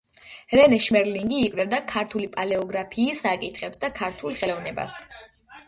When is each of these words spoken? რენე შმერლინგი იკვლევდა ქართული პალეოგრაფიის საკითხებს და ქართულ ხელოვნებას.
რენე 0.53 0.79
შმერლინგი 0.85 1.41
იკვლევდა 1.49 1.81
ქართული 1.91 2.27
პალეოგრაფიის 2.37 3.23
საკითხებს 3.29 3.87
და 3.87 3.93
ქართულ 4.03 4.43
ხელოვნებას. 4.43 5.01